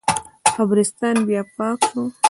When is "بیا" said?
1.27-1.41